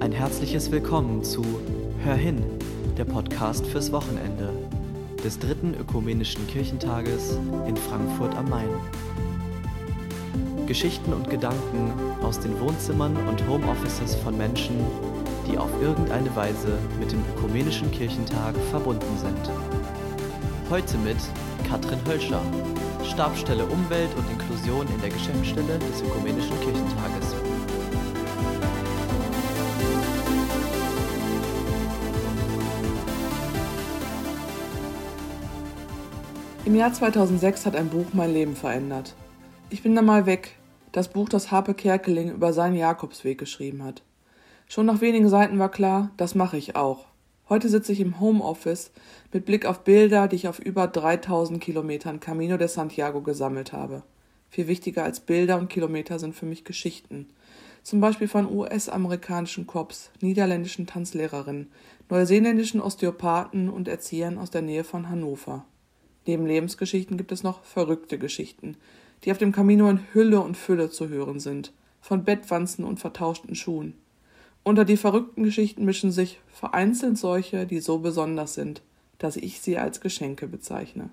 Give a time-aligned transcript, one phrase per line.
[0.00, 1.44] Ein herzliches Willkommen zu
[2.02, 2.42] Hör hin,
[2.96, 4.50] der Podcast fürs Wochenende
[5.22, 7.38] des dritten ökumenischen Kirchentages
[7.68, 8.70] in Frankfurt am Main.
[10.66, 11.92] Geschichten und Gedanken
[12.22, 14.74] aus den Wohnzimmern und Homeoffices von Menschen,
[15.46, 19.50] die auf irgendeine Weise mit dem ökumenischen Kirchentag verbunden sind.
[20.70, 21.18] Heute mit
[21.68, 22.40] Katrin Hölscher,
[23.04, 27.29] Stabstelle Umwelt und Inklusion in der Geschäftsstelle des ökumenischen Kirchentages.
[36.66, 39.14] Im Jahr 2006 hat ein Buch mein Leben verändert.
[39.70, 40.56] Ich bin dann mal weg.
[40.92, 44.02] Das Buch, das Harpe Kerkeling über seinen Jakobsweg geschrieben hat.
[44.68, 47.06] Schon nach wenigen Seiten war klar, das mache ich auch.
[47.48, 48.92] Heute sitze ich im Homeoffice
[49.32, 54.02] mit Blick auf Bilder, die ich auf über 3000 Kilometern Camino de Santiago gesammelt habe.
[54.50, 57.28] Viel wichtiger als Bilder und Kilometer sind für mich Geschichten.
[57.82, 61.72] Zum Beispiel von US-amerikanischen Cops, niederländischen Tanzlehrerinnen,
[62.10, 65.64] neuseeländischen Osteopathen und Erziehern aus der Nähe von Hannover.
[66.26, 68.76] Neben Lebensgeschichten gibt es noch verrückte Geschichten,
[69.24, 73.54] die auf dem Camino in Hülle und Fülle zu hören sind, von Bettwanzen und vertauschten
[73.54, 73.94] Schuhen.
[74.62, 78.82] Unter die verrückten Geschichten mischen sich vereinzelt solche, die so besonders sind,
[79.18, 81.10] dass ich sie als Geschenke bezeichne.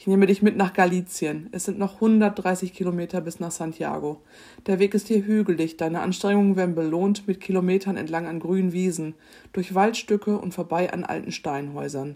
[0.00, 1.48] Ich nehme dich mit nach Galizien.
[1.50, 4.22] Es sind noch 130 Kilometer bis nach Santiago.
[4.66, 5.76] Der Weg ist hier hügelig.
[5.76, 9.14] Deine Anstrengungen werden belohnt mit Kilometern entlang an grünen Wiesen,
[9.52, 12.14] durch Waldstücke und vorbei an alten Steinhäusern.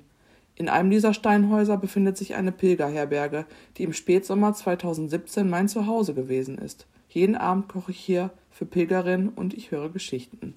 [0.63, 3.47] In einem dieser Steinhäuser befindet sich eine Pilgerherberge,
[3.77, 6.87] die im Spätsommer 2017 mein Zuhause gewesen ist.
[7.09, 10.55] Jeden Abend koche ich hier für Pilgerinnen und ich höre Geschichten.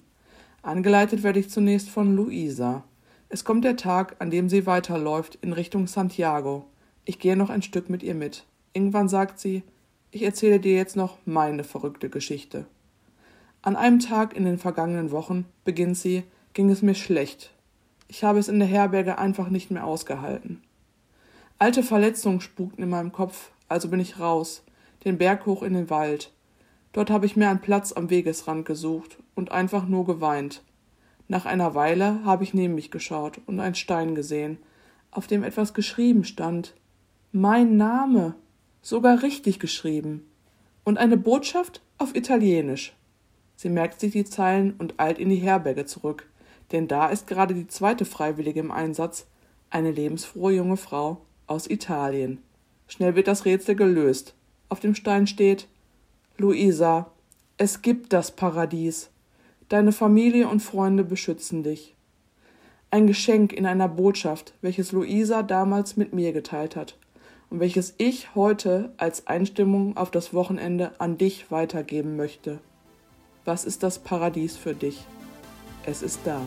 [0.62, 2.84] Angeleitet werde ich zunächst von Luisa.
[3.30, 6.66] Es kommt der Tag, an dem sie weiterläuft in Richtung Santiago.
[7.04, 8.44] Ich gehe noch ein Stück mit ihr mit.
[8.74, 9.64] Irgendwann sagt sie,
[10.12, 12.66] ich erzähle dir jetzt noch meine verrückte Geschichte.
[13.60, 17.50] An einem Tag in den vergangenen Wochen, beginnt sie, ging es mir schlecht.
[18.08, 20.62] Ich habe es in der Herberge einfach nicht mehr ausgehalten.
[21.58, 24.62] Alte Verletzungen spukten in meinem Kopf, also bin ich raus,
[25.04, 26.32] den Berg hoch in den Wald.
[26.92, 30.62] Dort habe ich mir einen Platz am Wegesrand gesucht und einfach nur geweint.
[31.28, 34.58] Nach einer Weile habe ich neben mich geschaut und einen Stein gesehen,
[35.10, 36.74] auf dem etwas geschrieben stand.
[37.32, 38.34] Mein Name.
[38.82, 40.24] Sogar richtig geschrieben.
[40.84, 42.94] Und eine Botschaft auf Italienisch.
[43.56, 46.28] Sie merkt sich die Zeilen und eilt in die Herberge zurück,
[46.72, 49.26] denn da ist gerade die zweite Freiwillige im Einsatz,
[49.70, 52.42] eine lebensfrohe junge Frau aus Italien.
[52.88, 54.34] Schnell wird das Rätsel gelöst.
[54.68, 55.68] Auf dem Stein steht
[56.38, 57.10] Luisa,
[57.58, 59.10] es gibt das Paradies.
[59.68, 61.94] Deine Familie und Freunde beschützen dich.
[62.90, 66.96] Ein Geschenk in einer Botschaft, welches Luisa damals mit mir geteilt hat
[67.50, 72.60] und welches ich heute als Einstimmung auf das Wochenende an dich weitergeben möchte.
[73.44, 75.04] Was ist das Paradies für dich?
[75.88, 76.40] Es ist da.